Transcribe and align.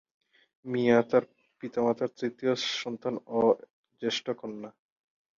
মিয়া 0.65 0.99
তার 1.09 1.23
পিতামাতার 1.59 2.09
তৃতীয় 2.19 2.53
সন্তান 2.75 3.15
ও 3.31 3.41
জ্যেষ্ঠ 4.01 4.25
কন্যা। 4.39 4.69